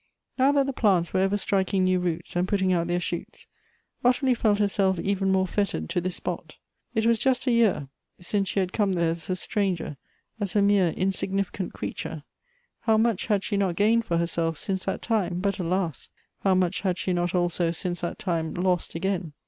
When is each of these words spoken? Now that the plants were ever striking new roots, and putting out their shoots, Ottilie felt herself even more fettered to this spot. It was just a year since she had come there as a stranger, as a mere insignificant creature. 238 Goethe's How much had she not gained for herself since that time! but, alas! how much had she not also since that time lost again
Now 0.39 0.51
that 0.53 0.65
the 0.65 0.73
plants 0.73 1.13
were 1.13 1.19
ever 1.19 1.37
striking 1.37 1.83
new 1.83 1.99
roots, 1.99 2.35
and 2.35 2.47
putting 2.47 2.73
out 2.73 2.87
their 2.87 2.99
shoots, 2.99 3.45
Ottilie 4.03 4.33
felt 4.33 4.57
herself 4.57 4.97
even 4.99 5.31
more 5.31 5.45
fettered 5.45 5.91
to 5.91 6.01
this 6.01 6.15
spot. 6.15 6.55
It 6.95 7.05
was 7.05 7.19
just 7.19 7.45
a 7.45 7.51
year 7.51 7.87
since 8.19 8.47
she 8.49 8.59
had 8.59 8.73
come 8.73 8.93
there 8.93 9.11
as 9.11 9.29
a 9.29 9.35
stranger, 9.35 9.97
as 10.39 10.55
a 10.55 10.61
mere 10.63 10.87
insignificant 10.89 11.73
creature. 11.73 12.23
238 12.85 12.87
Goethe's 12.87 12.87
How 12.87 12.97
much 12.97 13.27
had 13.27 13.43
she 13.43 13.57
not 13.57 13.75
gained 13.75 14.03
for 14.05 14.17
herself 14.17 14.57
since 14.57 14.85
that 14.85 15.03
time! 15.03 15.39
but, 15.39 15.59
alas! 15.59 16.09
how 16.39 16.55
much 16.55 16.81
had 16.81 16.97
she 16.97 17.13
not 17.13 17.35
also 17.35 17.69
since 17.69 18.01
that 18.01 18.17
time 18.17 18.55
lost 18.55 18.95
again 18.95 19.33